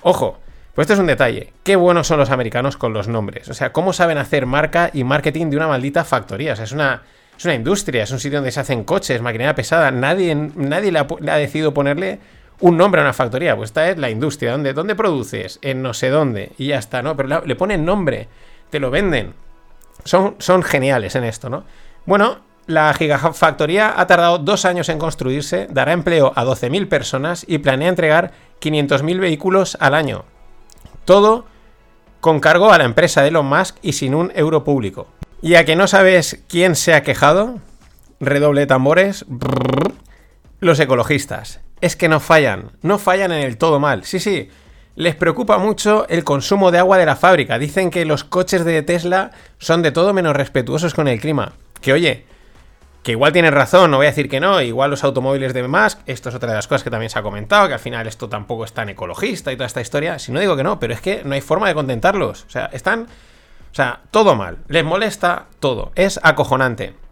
Ojo, 0.04 0.38
pues 0.76 0.86
esto 0.86 0.94
es 0.94 1.00
un 1.00 1.08
detalle. 1.08 1.52
Qué 1.64 1.76
buenos 1.78 2.06
son 2.06 2.20
los 2.20 2.30
americanos 2.30 2.78
con 2.78 2.94
los 2.94 3.08
nombres. 3.08 3.50
O 3.50 3.56
sea, 3.56 3.74
cómo 3.74 3.92
saben 3.92 4.20
hacer 4.20 4.46
marca 4.46 4.92
y 4.94 5.04
marketing 5.04 5.50
de 5.50 5.58
una 5.58 5.68
maldita 5.68 6.04
factoría. 6.04 6.54
O 6.54 6.56
sea, 6.56 6.66
es 6.66 6.74
una, 6.74 7.02
es 7.36 7.44
una 7.44 7.56
industria, 7.56 8.04
es 8.04 8.12
un 8.12 8.20
sitio 8.20 8.38
donde 8.38 8.52
se 8.52 8.60
hacen 8.60 8.84
coches, 8.84 9.20
maquinaria 9.20 9.56
pesada. 9.56 9.90
Nadie, 9.90 10.36
nadie 10.36 10.92
le, 10.92 11.00
ha, 11.00 11.38
decidido 11.38 11.74
ponerle 11.74 12.20
un 12.64 12.78
nombre 12.78 13.02
a 13.02 13.04
una 13.04 13.12
factoría. 13.12 13.58
Pues 13.58 13.72
esta 13.72 13.90
es 13.90 13.98
la 13.98 14.10
industria. 14.10 14.54
¿Dónde, 14.54 14.72
dónde 14.72 14.96
produces? 14.96 15.60
En 15.62 15.82
no 15.82 15.94
sé 15.94 16.10
dónde. 16.10 16.54
Y 16.58 16.68
ya 16.68 16.78
está, 16.78 17.02
¿no? 17.02 17.18
Pero 17.18 17.46
le 17.46 17.56
ponen 17.58 17.84
nombre. 17.84 18.30
Te 18.70 18.80
lo 18.80 18.90
venden. 18.90 19.34
Son, 20.06 20.36
son 20.40 20.64
geniales 20.64 21.16
en 21.16 21.26
esto, 21.26 21.50
¿no? 21.50 21.66
Bueno, 22.06 22.38
la 22.66 22.94
Gigafactoría 22.94 23.94
ha 24.00 24.08
tardado 24.08 24.38
dos 24.38 24.64
años 24.64 24.88
en 24.88 24.98
construirse, 24.98 25.68
dará 25.70 25.92
empleo 25.92 26.32
a 26.36 26.46
12.000 26.46 26.88
personas 26.88 27.46
y 27.46 27.58
planea 27.58 27.90
entregar 27.90 28.32
500.000 28.62 29.20
vehículos 29.20 29.78
al 29.82 29.94
año. 29.94 30.24
Todo 31.04 31.46
con 32.22 32.40
cargo 32.40 32.72
a 32.72 32.78
la 32.78 32.86
empresa 32.86 33.22
de 33.22 33.28
Elon 33.28 33.46
Musk 33.46 33.76
y 33.82 33.92
sin 33.92 34.16
un 34.16 34.32
euro 34.36 34.64
público. 34.64 35.08
Y 35.42 35.56
a 35.56 35.66
que 35.66 35.76
no 35.76 35.88
sabes 35.88 36.42
quién 36.48 36.78
se 36.78 36.94
ha 36.94 37.04
quejado, 37.04 37.60
redoble 38.22 38.66
tambores, 38.68 39.26
los 40.62 40.80
ecologistas. 40.80 41.60
Es 41.84 41.98
que 41.98 42.08
no 42.08 42.22
fallan, 42.22 42.72
no 42.82 42.98
fallan 42.98 43.34
en 43.34 43.44
el 43.44 43.58
todo 43.58 43.78
mal. 43.78 44.06
Sí, 44.06 44.22
sí, 44.22 44.50
les 44.96 45.16
preocupa 45.16 45.58
mucho 45.58 46.08
el 46.08 46.24
consumo 46.24 46.72
de 46.72 46.78
agua 46.78 46.98
de 46.98 47.06
la 47.06 47.18
fábrica. 47.18 47.60
Dicen 47.60 47.90
que 47.90 48.06
los 48.06 48.24
coches 48.24 48.64
de 48.64 48.82
Tesla 48.84 49.32
son 49.58 49.82
de 49.82 49.92
todo 49.92 50.14
menos 50.14 50.34
respetuosos 50.34 50.94
con 50.94 51.10
el 51.10 51.20
clima. 51.20 51.52
Que 51.82 51.92
oye, 51.92 52.26
que 53.04 53.12
igual 53.12 53.34
tienen 53.34 53.52
razón, 53.52 53.92
no 53.92 53.98
voy 53.98 54.06
a 54.06 54.12
decir 54.12 54.30
que 54.30 54.40
no, 54.40 54.62
igual 54.62 54.92
los 54.92 55.04
automóviles 55.04 55.54
de 55.54 55.68
Musk, 55.68 56.00
esto 56.06 56.30
es 56.30 56.36
otra 56.36 56.52
de 56.52 56.56
las 56.56 56.70
cosas 56.70 56.86
que 56.86 56.90
también 56.90 57.10
se 57.10 57.20
ha 57.20 57.22
comentado, 57.22 57.68
que 57.68 57.74
al 57.74 57.82
final 57.82 58.08
esto 58.08 58.30
tampoco 58.30 58.64
es 58.64 58.72
tan 58.72 58.88
ecologista 58.88 59.52
y 59.52 59.58
toda 59.58 59.68
esta 59.68 59.82
historia, 59.82 60.20
si 60.20 60.32
no 60.32 60.40
digo 60.40 60.56
que 60.56 60.64
no, 60.64 60.80
pero 60.80 60.94
es 60.94 61.02
que 61.02 61.22
no 61.26 61.34
hay 61.34 61.42
forma 61.42 61.68
de 61.68 61.74
contentarlos, 61.74 62.46
o 62.48 62.50
sea, 62.50 62.68
están, 62.68 63.02
o 63.02 63.76
sea, 63.76 64.00
todo 64.10 64.36
mal, 64.36 64.60
les 64.70 64.86
molesta 64.86 65.48
todo, 65.60 65.92
es 65.96 66.18
acojonante. 66.24 67.03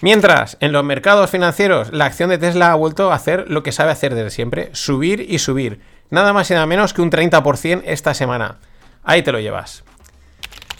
Mientras, 0.00 0.56
en 0.60 0.70
los 0.70 0.84
mercados 0.84 1.30
financieros, 1.30 1.92
la 1.92 2.04
acción 2.04 2.30
de 2.30 2.38
Tesla 2.38 2.70
ha 2.70 2.76
vuelto 2.76 3.10
a 3.10 3.16
hacer 3.16 3.46
lo 3.48 3.64
que 3.64 3.72
sabe 3.72 3.90
hacer 3.90 4.14
desde 4.14 4.30
siempre, 4.30 4.70
subir 4.72 5.26
y 5.28 5.40
subir, 5.40 5.80
nada 6.10 6.32
más 6.32 6.50
y 6.50 6.54
nada 6.54 6.66
menos 6.66 6.94
que 6.94 7.02
un 7.02 7.10
30% 7.10 7.82
esta 7.84 8.14
semana. 8.14 8.58
Ahí 9.02 9.22
te 9.22 9.32
lo 9.32 9.40
llevas. 9.40 9.82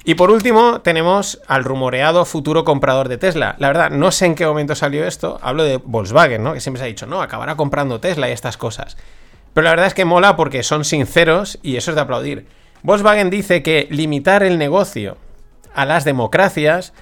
Y 0.05 0.15
por 0.15 0.31
último, 0.31 0.81
tenemos 0.83 1.41
al 1.49 1.65
rumoreado 1.65 2.25
futuro 2.25 2.65
comprador 2.65 3.09
de 3.09 3.19
Tesla. 3.19 3.57
La 3.59 3.67
verdad, 3.69 3.91
no 3.91 4.13
sé 4.13 4.27
en 4.27 4.37
qué 4.37 4.47
momento 4.47 4.75
salió 4.75 5.05
esto. 5.05 5.39
Hablo 5.43 5.65
de 5.65 5.79
Volkswagen, 5.79 6.43
¿no? 6.43 6.55
Que 6.55 6.61
siempre 6.61 6.79
se 6.79 6.85
ha 6.85 6.89
dicho, 6.89 7.07
no, 7.07 7.21
acabará 7.21 7.57
comprando 7.57 8.01
Tesla 8.01 8.29
y 8.29 8.33
estas 8.33 8.57
cosas. 8.57 8.97
Pero 9.53 9.65
la 9.65 9.71
verdad 9.71 9.89
es 9.89 9.95
que 9.95 10.05
mola 10.05 10.37
porque 10.37 10.63
son 10.63 10.85
sinceros 10.85 11.59
y 11.63 11.77
eso 11.77 11.91
es 11.91 11.97
de 11.97 12.01
aplaudir. 12.01 12.47
Volkswagen 12.83 13.29
dice 13.29 13.63
que 13.63 13.89
limitar 13.91 14.45
el 14.45 14.57
negocio 14.57 15.19
a 15.75 15.85
las 15.85 16.05
democracias 16.05 16.93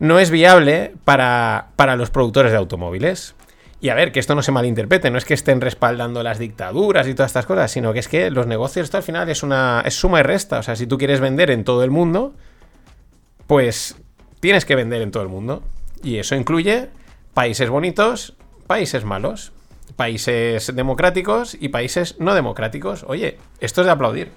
no 0.00 0.18
es 0.18 0.30
viable 0.30 0.94
para, 1.04 1.68
para 1.76 1.94
los 1.94 2.10
productores 2.10 2.50
de 2.50 2.58
automóviles. 2.58 3.36
Y 3.82 3.88
a 3.88 3.94
ver, 3.94 4.12
que 4.12 4.20
esto 4.20 4.34
no 4.34 4.42
se 4.42 4.52
malinterprete, 4.52 5.10
no 5.10 5.16
es 5.16 5.24
que 5.24 5.34
estén 5.34 5.60
respaldando 5.60 6.22
las 6.22 6.38
dictaduras 6.38 7.06
y 7.06 7.14
todas 7.14 7.30
estas 7.30 7.46
cosas, 7.46 7.70
sino 7.70 7.92
que 7.92 8.00
es 8.00 8.08
que 8.08 8.30
los 8.30 8.46
negocios 8.46 8.84
esto 8.84 8.98
al 8.98 9.02
final 9.02 9.28
es 9.30 9.42
una 9.42 9.82
es 9.86 9.94
suma 9.94 10.20
y 10.20 10.22
resta, 10.22 10.58
o 10.58 10.62
sea, 10.62 10.76
si 10.76 10.86
tú 10.86 10.98
quieres 10.98 11.20
vender 11.20 11.50
en 11.50 11.64
todo 11.64 11.82
el 11.82 11.90
mundo, 11.90 12.34
pues 13.46 13.96
tienes 14.40 14.64
que 14.64 14.74
vender 14.74 15.00
en 15.00 15.10
todo 15.10 15.22
el 15.22 15.30
mundo. 15.30 15.62
Y 16.02 16.16
eso 16.16 16.34
incluye 16.34 16.88
países 17.32 17.70
bonitos, 17.70 18.34
países 18.66 19.04
malos, 19.04 19.52
países 19.96 20.74
democráticos 20.74 21.56
y 21.58 21.68
países 21.68 22.16
no 22.18 22.34
democráticos. 22.34 23.04
Oye, 23.06 23.38
esto 23.60 23.80
es 23.80 23.86
de 23.86 23.92
aplaudir. 23.92 24.30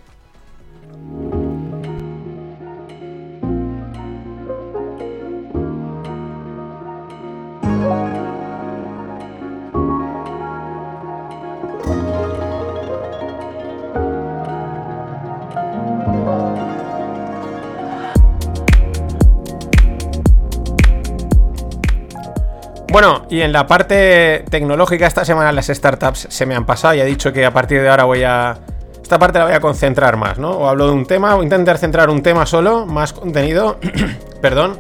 Bueno, 22.93 23.25
y 23.27 23.41
en 23.41 23.51
la 23.51 23.65
parte 23.65 24.45
tecnológica 24.51 25.07
esta 25.07 25.25
semana 25.25 25.51
las 25.51 25.65
startups 25.65 26.27
se 26.29 26.45
me 26.45 26.53
han 26.53 26.63
pasado 26.67 26.93
y 26.93 27.00
he 27.00 27.05
dicho 27.05 27.33
que 27.33 27.43
a 27.43 27.51
partir 27.51 27.81
de 27.81 27.89
ahora 27.89 28.03
voy 28.03 28.21
a... 28.21 28.59
Esta 29.01 29.17
parte 29.17 29.39
la 29.39 29.45
voy 29.45 29.55
a 29.55 29.59
concentrar 29.59 30.15
más, 30.15 30.38
¿no? 30.38 30.51
O 30.51 30.67
hablo 30.67 30.85
de 30.85 30.91
un 30.93 31.07
tema, 31.07 31.33
a 31.33 31.41
intentar 31.41 31.79
centrar 31.79 32.12
un 32.12 32.21
tema 32.21 32.45
solo, 32.45 32.85
más 32.85 33.12
contenido, 33.12 33.79
perdón, 34.43 34.79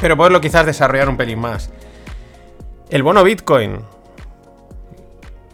pero 0.00 0.16
poderlo 0.16 0.40
quizás 0.40 0.66
desarrollar 0.66 1.08
un 1.08 1.16
pelín 1.16 1.38
más. 1.38 1.70
El 2.90 3.04
bono 3.04 3.22
Bitcoin. 3.22 3.82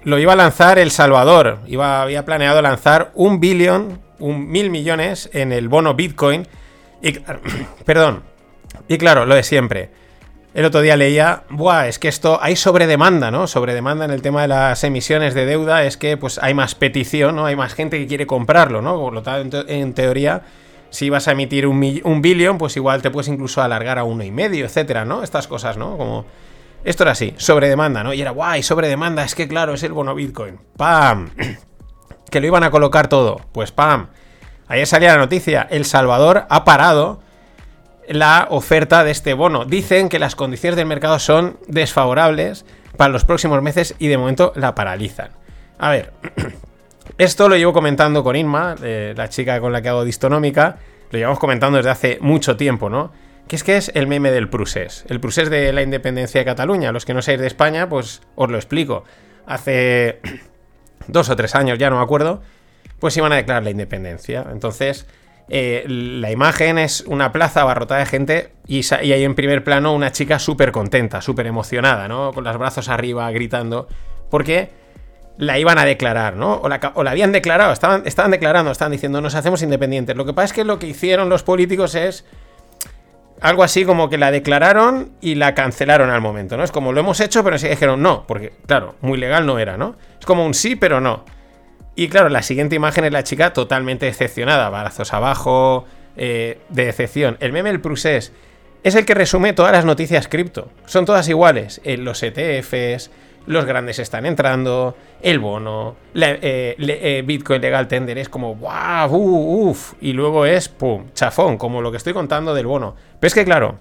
Lo 0.05 0.19
iba 0.19 0.33
a 0.33 0.37
lanzar 0.37 0.79
El 0.79 0.91
Salvador. 0.91 1.59
Iba, 1.67 2.01
había 2.01 2.25
planeado 2.25 2.63
lanzar 2.63 3.11
un 3.15 3.41
billón, 3.41 4.01
un 4.21 4.49
mil 4.51 4.71
millones 4.71 5.29
en 5.35 5.53
el 5.53 5.69
bono 5.69 5.93
Bitcoin. 5.93 6.49
Y, 7.03 7.19
perdón. 7.85 8.23
Y 8.89 8.97
claro, 8.97 9.27
lo 9.27 9.35
de 9.35 9.43
siempre 9.43 10.04
el 10.55 10.65
otro 10.65 10.83
día 10.83 10.97
leía, 10.97 11.43
Buah, 11.51 11.89
es 11.89 11.99
que 11.99 12.07
esto 12.07 12.39
hay 12.41 12.55
sobredemanda, 12.55 13.33
¿no? 13.33 13.49
Sobredemanda 13.49 14.05
en 14.05 14.13
el 14.13 14.23
tema 14.23 14.43
de 14.43 14.49
las 14.49 14.85
emisiones 14.85 15.35
de 15.35 15.47
deuda, 15.47 15.85
es 15.85 15.97
que 15.97 16.17
pues 16.17 16.39
hay 16.39 16.55
más 16.55 16.77
petición, 16.77 17.35
¿no? 17.35 17.47
Hay 17.47 17.57
más 17.57 17.75
gente 17.75 17.99
que 17.99 18.07
quiere 18.07 18.29
comprarlo, 18.29 18.81
¿no? 18.81 18.97
Por 18.97 19.13
lo 19.13 19.23
tanto, 19.23 19.65
en 19.67 19.95
teoría, 19.95 20.43
si 20.91 21.11
vas 21.11 21.27
a 21.27 21.33
emitir 21.33 21.67
un, 21.67 22.01
un 22.05 22.23
billón, 22.23 22.57
pues 22.57 22.77
igual 22.77 23.03
te 23.03 23.11
puedes 23.11 23.27
incluso 23.27 23.63
alargar 23.63 23.99
a 23.99 24.05
uno 24.05 24.23
y 24.23 24.31
medio, 24.31 24.65
etcétera, 24.65 25.05
¿no? 25.05 25.25
Estas 25.25 25.49
cosas, 25.49 25.77
¿no? 25.77 25.99
Como. 25.99 26.25
Esto 26.85 27.03
era 27.03 27.13
así, 27.13 27.35
sobredemanda, 27.37 28.05
¿no? 28.05 28.15
Y 28.15 28.21
era, 28.21 28.31
guay, 28.31 28.63
sobredemanda, 28.63 29.25
es 29.25 29.35
que 29.35 29.49
claro, 29.49 29.75
es 29.75 29.83
el 29.83 29.93
bono 29.93 30.15
Bitcoin. 30.15 30.61
¡Pam! 30.77 31.31
que 32.31 32.41
lo 32.41 32.47
iban 32.47 32.63
a 32.63 32.71
colocar 32.71 33.09
todo. 33.09 33.41
Pues 33.51 33.73
¡pam! 33.73 34.09
Ayer 34.69 34.87
salía 34.87 35.13
la 35.13 35.19
noticia, 35.19 35.67
El 35.69 35.85
Salvador 35.85 36.47
ha 36.49 36.65
parado 36.65 37.24
la 38.09 38.49
oferta 38.51 39.05
de 39.05 39.11
este 39.11 39.35
bono. 39.35 39.65
Dicen 39.65 40.09
que 40.09 40.19
las 40.19 40.37
condiciones 40.37 40.77
del 40.77 40.87
mercado 40.87 41.19
son 41.19 41.59
desfavorables 41.67 42.65
para 42.97 43.13
los 43.13 43.25
próximos 43.25 43.61
meses 43.63 43.95
y 43.99 44.09
de 44.09 44.19
momento 44.19 44.53
la 44.57 44.75
paralizan. 44.75 45.31
A 45.79 45.91
ver, 45.91 46.13
esto 47.19 47.49
lo 47.49 47.57
llevo 47.57 47.73
comentando 47.73 48.23
con 48.23 48.37
Inma, 48.37 48.77
la 48.81 49.29
chica 49.29 49.61
con 49.61 49.73
la 49.73 49.83
que 49.83 49.89
hago 49.89 50.05
distonómica, 50.05 50.79
lo 51.11 51.19
llevamos 51.19 51.39
comentando 51.39 51.77
desde 51.77 51.91
hace 51.91 52.19
mucho 52.21 52.57
tiempo, 52.57 52.91
¿no? 52.91 53.13
Que 53.49 53.57
es 53.57 53.65
que 53.65 53.77
es 53.77 53.93
el 53.95 54.07
meme 54.07 54.31
del 54.31 54.49
Prusés, 54.49 55.05
el 55.09 55.21
Prusés 55.21 55.51
de 55.51 55.73
la 55.73 55.83
independencia 55.83 56.41
de 56.41 56.45
Cataluña. 56.45 56.93
Los 56.93 57.05
que 57.05 57.13
no 57.13 57.21
seáis 57.21 57.41
de 57.41 57.47
España, 57.47 57.89
pues 57.89 58.23
os 58.37 58.51
lo 58.51 58.57
explico. 58.57 59.05
Hace 59.47 60.21
dos 61.09 61.29
o 61.29 61.37
tres 61.37 61.55
años, 61.55 61.79
ya 61.79 61.91
no 61.91 61.97
me 61.97 62.03
acuerdo, 62.03 62.43
pues 62.99 63.17
iban 63.17 63.33
a 63.33 63.37
declarar 63.37 63.65
la 63.65 63.71
independencia. 63.71 64.47
Entonces, 64.51 65.07
eh, 65.49 65.85
la 65.87 66.31
imagen 66.31 66.79
es 66.79 67.03
una 67.03 67.31
plaza 67.31 67.61
abarrotada 67.63 68.01
de 68.01 68.07
gente 68.07 68.53
y, 68.67 68.81
hay 68.93 69.25
en 69.25 69.35
primer 69.35 69.63
plano 69.63 69.93
una 69.93 70.11
chica 70.11 70.39
súper 70.39 70.73
contenta, 70.73 71.21
súper 71.21 71.47
emocionada, 71.47 72.09
¿no? 72.09 72.33
Con 72.33 72.45
los 72.45 72.57
brazos 72.57 72.89
arriba, 72.89 73.31
gritando, 73.31 73.87
porque 74.31 74.71
la 75.37 75.59
iban 75.59 75.79
a 75.79 75.85
declarar, 75.85 76.37
¿no? 76.37 76.55
O 76.57 76.69
la, 76.69 76.81
habían 77.11 77.33
declarado, 77.33 77.73
estaban, 77.73 78.03
declarando, 78.31 78.71
estaban 78.71 78.93
diciendo, 78.93 79.21
nos 79.21 79.35
hacemos 79.35 79.63
independientes. 79.63 80.17
Lo 80.17 80.25
que 80.25 80.33
pasa 80.33 80.47
es 80.47 80.53
que 80.55 80.65
lo 80.65 80.79
que 80.79 80.87
hicieron 80.87 81.29
los 81.29 81.43
políticos 81.43 81.95
es 81.95 82.25
algo 83.41 83.63
así 83.63 83.85
como 83.85 84.09
que 84.09 84.17
la 84.17 84.31
declararon 84.31 85.11
y 85.21 85.35
la 85.35 85.55
cancelaron 85.55 86.09
al 86.09 86.23
momento, 86.23 86.57
¿no? 86.57 86.65
Es 86.65 86.73
como 86.73 86.93
lo 86.93 87.01
hemos 87.01 87.21
hecho, 87.21 87.45
pero 87.45 87.59
sí 87.59 87.69
dijeron 87.69 88.01
no, 88.01 88.27
porque, 88.27 88.53
claro, 88.67 88.95
muy 89.03 89.19
legal 89.19 89.45
no 89.45 89.59
era, 89.59 89.77
¿no? 89.77 89.97
Es 90.19 90.25
como 90.25 90.47
un 90.47 90.55
sí, 90.55 90.77
pero 90.77 91.03
no. 91.03 91.25
Y 91.97 92.09
claro, 92.09 92.29
la 92.29 92.43
siguiente 92.43 92.77
imagen 92.77 93.05
es 93.05 93.13
la 93.13 93.23
chica 93.23 93.53
totalmente 93.53 94.07
decepcionada, 94.07 94.69
brazos 94.69 95.13
abajo, 95.13 95.85
eh, 96.17 96.59
de 96.69 96.87
decepción. 96.87 97.37
El 97.41 97.53
meme 97.53 97.71
del 97.71 97.81
Prusés 97.81 98.33
es 98.83 98.95
el 98.95 99.05
que 99.05 99.15
resume 99.15 99.53
todas 99.53 99.73
las 99.73 99.85
noticias 99.85 100.29
cripto. 100.29 100.71
Son 100.87 101.05
todas 101.05 101.29
iguales. 101.29 101.81
Eh, 101.85 101.97
los 101.97 102.23
ETFs, 102.23 103.11
los 103.47 103.65
grandes 103.65 103.99
están 103.99 104.27
entrando, 104.27 104.97
el 105.23 105.39
bono, 105.39 105.97
eh, 106.15 107.23
Bitcoin 107.25 107.61
Legal 107.61 107.87
Tender 107.87 108.19
es 108.19 108.29
como, 108.29 108.57
wow, 108.57 109.09
uh, 109.11 109.71
uff, 109.71 109.95
y 110.01 110.13
luego 110.13 110.47
es, 110.47 110.69
pum, 110.69 111.07
chafón, 111.15 111.59
como 111.59 111.81
lo 111.81 111.91
que 111.91 111.99
estoy 111.99 112.13
contando 112.13 112.55
del 112.55 112.67
bono. 112.67 112.97
Pero 113.21 113.29
es 113.29 113.35
que 113.35 113.45
claro, 113.45 113.79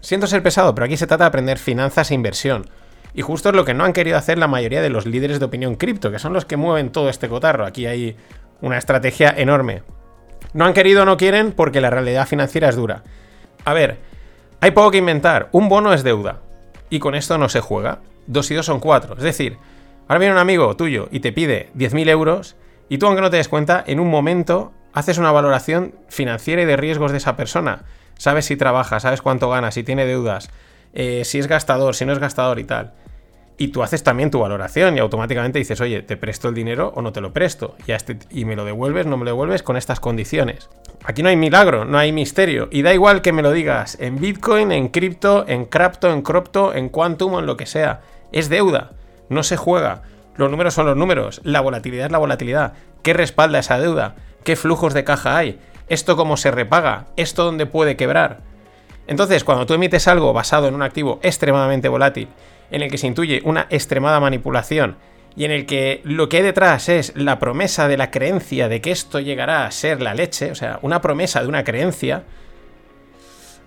siento 0.00 0.26
ser 0.26 0.42
pesado, 0.42 0.74
pero 0.74 0.84
aquí 0.84 0.96
se 0.96 1.06
trata 1.06 1.24
de 1.24 1.28
aprender 1.28 1.58
finanzas 1.58 2.10
e 2.10 2.14
inversión. 2.14 2.66
Y 3.14 3.22
justo 3.22 3.48
es 3.48 3.54
lo 3.54 3.64
que 3.64 3.74
no 3.74 3.84
han 3.84 3.92
querido 3.92 4.16
hacer 4.16 4.38
la 4.38 4.48
mayoría 4.48 4.82
de 4.82 4.90
los 4.90 5.06
líderes 5.06 5.38
de 5.38 5.46
opinión 5.46 5.74
cripto, 5.74 6.10
que 6.10 6.18
son 6.18 6.32
los 6.32 6.44
que 6.44 6.56
mueven 6.56 6.90
todo 6.90 7.08
este 7.08 7.28
cotarro. 7.28 7.66
Aquí 7.66 7.86
hay 7.86 8.16
una 8.60 8.78
estrategia 8.78 9.34
enorme. 9.36 9.82
No 10.52 10.64
han 10.64 10.74
querido 10.74 11.02
o 11.02 11.04
no 11.04 11.16
quieren 11.16 11.52
porque 11.52 11.80
la 11.80 11.90
realidad 11.90 12.26
financiera 12.26 12.68
es 12.68 12.76
dura. 12.76 13.02
A 13.64 13.72
ver, 13.72 13.98
Hay 14.62 14.72
poco 14.72 14.90
que 14.90 14.98
inventar. 14.98 15.48
Un 15.52 15.70
bono 15.70 15.94
es 15.94 16.02
deuda. 16.02 16.40
Y 16.90 16.98
con 16.98 17.14
esto 17.14 17.38
no 17.38 17.48
se 17.48 17.60
juega. 17.60 18.00
Dos 18.26 18.50
y 18.50 18.54
dos 18.54 18.66
son 18.66 18.78
cuatro. 18.78 19.16
Es 19.16 19.22
decir, 19.22 19.56
ahora 20.06 20.18
viene 20.18 20.34
un 20.34 20.40
amigo 20.40 20.76
tuyo 20.76 21.08
y 21.10 21.20
te 21.20 21.32
pide 21.32 21.70
10.000 21.76 22.08
euros 22.10 22.56
y 22.90 22.98
tú, 22.98 23.06
aunque 23.06 23.22
no 23.22 23.30
te 23.30 23.38
des 23.38 23.48
cuenta, 23.48 23.82
en 23.86 24.00
un 24.00 24.10
momento 24.10 24.72
haces 24.92 25.16
una 25.16 25.32
valoración 25.32 25.94
financiera 26.08 26.62
y 26.62 26.66
de 26.66 26.76
riesgos 26.76 27.12
de 27.12 27.18
esa 27.18 27.36
persona. 27.36 27.84
Sabes 28.18 28.44
si 28.44 28.56
trabaja, 28.56 29.00
sabes 29.00 29.22
cuánto 29.22 29.48
gana, 29.48 29.70
si 29.70 29.82
tiene 29.82 30.04
deudas, 30.04 30.50
eh, 30.92 31.22
si 31.24 31.38
es 31.38 31.46
gastador, 31.46 31.94
si 31.94 32.04
no 32.04 32.12
es 32.12 32.18
gastador 32.18 32.58
y 32.58 32.64
tal. 32.64 32.92
Y 33.60 33.68
tú 33.68 33.82
haces 33.82 34.02
también 34.02 34.30
tu 34.30 34.40
valoración 34.40 34.96
y 34.96 35.00
automáticamente 35.00 35.58
dices, 35.58 35.82
oye, 35.82 36.00
¿te 36.00 36.16
presto 36.16 36.48
el 36.48 36.54
dinero 36.54 36.94
o 36.96 37.02
no 37.02 37.12
te 37.12 37.20
lo 37.20 37.34
presto? 37.34 37.76
Y, 37.86 37.92
este, 37.92 38.16
y 38.30 38.46
me 38.46 38.56
lo 38.56 38.64
devuelves, 38.64 39.04
no 39.04 39.18
me 39.18 39.26
lo 39.26 39.32
devuelves 39.32 39.62
con 39.62 39.76
estas 39.76 40.00
condiciones. 40.00 40.70
Aquí 41.04 41.22
no 41.22 41.28
hay 41.28 41.36
milagro, 41.36 41.84
no 41.84 41.98
hay 41.98 42.10
misterio. 42.10 42.68
Y 42.70 42.80
da 42.80 42.94
igual 42.94 43.20
que 43.20 43.34
me 43.34 43.42
lo 43.42 43.52
digas 43.52 43.98
en 44.00 44.18
Bitcoin, 44.18 44.72
en 44.72 44.88
cripto, 44.88 45.44
en 45.46 45.66
crapto, 45.66 46.10
en 46.10 46.22
cropto, 46.22 46.72
en 46.72 46.88
quantum 46.88 47.34
o 47.34 47.38
en 47.40 47.44
lo 47.44 47.58
que 47.58 47.66
sea. 47.66 48.00
Es 48.32 48.48
deuda, 48.48 48.92
no 49.28 49.42
se 49.42 49.58
juega. 49.58 50.04
Los 50.36 50.50
números 50.50 50.72
son 50.72 50.86
los 50.86 50.96
números, 50.96 51.42
la 51.44 51.60
volatilidad 51.60 52.06
es 52.06 52.12
la 52.12 52.16
volatilidad. 52.16 52.72
¿Qué 53.02 53.12
respalda 53.12 53.58
esa 53.58 53.78
deuda? 53.78 54.14
¿Qué 54.42 54.56
flujos 54.56 54.94
de 54.94 55.04
caja 55.04 55.36
hay? 55.36 55.60
¿Esto 55.90 56.16
cómo 56.16 56.38
se 56.38 56.50
repaga? 56.50 57.08
¿Esto 57.18 57.44
dónde 57.44 57.66
puede 57.66 57.98
quebrar? 57.98 58.40
Entonces, 59.10 59.42
cuando 59.42 59.66
tú 59.66 59.74
emites 59.74 60.06
algo 60.06 60.32
basado 60.32 60.68
en 60.68 60.74
un 60.76 60.82
activo 60.82 61.18
extremadamente 61.24 61.88
volátil, 61.88 62.28
en 62.70 62.80
el 62.80 62.90
que 62.92 62.96
se 62.96 63.08
intuye 63.08 63.42
una 63.44 63.66
extremada 63.68 64.20
manipulación 64.20 64.98
y 65.34 65.44
en 65.44 65.50
el 65.50 65.66
que 65.66 66.00
lo 66.04 66.28
que 66.28 66.36
hay 66.36 66.42
detrás 66.44 66.88
es 66.88 67.12
la 67.16 67.40
promesa 67.40 67.88
de 67.88 67.96
la 67.96 68.12
creencia 68.12 68.68
de 68.68 68.80
que 68.80 68.92
esto 68.92 69.18
llegará 69.18 69.66
a 69.66 69.70
ser 69.72 70.00
la 70.00 70.14
leche, 70.14 70.52
o 70.52 70.54
sea, 70.54 70.78
una 70.82 71.00
promesa 71.00 71.42
de 71.42 71.48
una 71.48 71.64
creencia, 71.64 72.22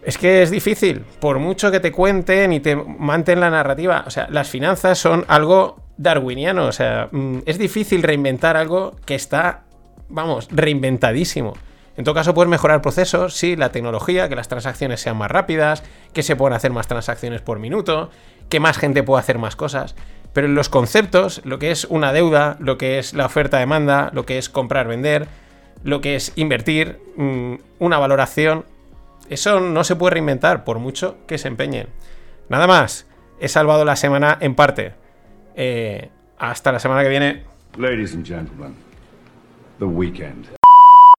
es 0.02 0.18
que 0.18 0.44
es 0.44 0.50
difícil, 0.50 1.02
por 1.20 1.40
mucho 1.40 1.72
que 1.72 1.82
te 1.82 1.92
cuenten 1.92 2.54
y 2.54 2.62
te 2.62 2.78
manten 2.78 3.42
la 3.42 3.50
narrativa, 3.50 4.06
o 4.08 4.12
sea, 4.12 4.30
las 4.30 4.48
finanzas 4.48 4.98
son 4.98 5.26
algo 5.28 5.76
darwiniano, 5.98 6.68
o 6.68 6.72
sea, 6.72 7.10
mm, 7.12 7.40
es 7.46 7.58
difícil 7.58 8.02
reinventar 8.02 8.56
algo 8.56 8.96
que 9.06 9.16
está, 9.16 9.64
vamos, 10.08 10.48
reinventadísimo. 10.52 11.54
En 11.96 12.04
todo 12.04 12.16
caso, 12.16 12.34
puedes 12.34 12.50
mejorar 12.50 12.82
procesos, 12.82 13.36
sí, 13.36 13.56
la 13.56 13.72
tecnología, 13.72 14.28
que 14.28 14.36
las 14.36 14.48
transacciones 14.48 15.02
sean 15.02 15.18
más 15.18 15.30
rápidas, 15.30 15.84
que 16.12 16.24
se 16.24 16.36
puedan 16.36 16.56
hacer 16.56 16.72
más 16.72 16.88
transacciones 16.88 17.42
por 17.42 17.60
minuto, 17.60 18.10
que 18.50 18.60
más 18.60 18.78
gente 18.78 19.04
pueda 19.04 19.20
hacer 19.20 19.38
más 19.38 19.56
cosas. 19.56 19.96
Pero 20.34 20.48
en 20.48 20.56
los 20.56 20.70
conceptos, 20.70 21.42
lo 21.46 21.60
que 21.60 21.70
es 21.70 21.86
una 21.86 22.12
deuda, 22.12 22.58
lo 22.60 22.80
que 22.80 22.98
es 22.98 23.14
la 23.14 23.28
oferta-demanda, 23.28 24.10
lo 24.14 24.26
que 24.26 24.40
es 24.40 24.50
comprar-vender, 24.50 25.28
lo 25.84 26.02
que 26.02 26.16
es 26.16 26.32
invertir, 26.36 27.00
mm, 27.16 27.56
una 27.80 28.00
valoración, 28.00 28.66
eso 29.30 29.60
no 29.60 29.84
se 29.84 29.96
puede 29.96 30.16
reinventar 30.16 30.64
por 30.64 30.80
mucho 30.80 31.18
que 31.28 31.38
se 31.38 31.48
empeñen. 31.48 31.88
Nada 32.50 32.68
más, 32.68 33.08
he 33.40 33.48
salvado 33.48 33.86
la 33.86 33.96
semana 33.96 34.38
en 34.42 34.56
parte. 34.56 34.94
Eh, 35.56 36.10
hasta 36.38 36.72
la 36.72 36.80
semana 36.80 37.04
que 37.04 37.10
viene. 37.10 37.44
Ladies 37.78 38.14
and 38.14 38.26
gentlemen, 38.26 38.76
the 39.80 39.86
weekend. 39.86 40.63